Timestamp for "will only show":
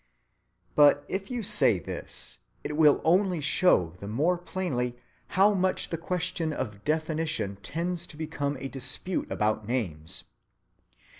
2.75-3.93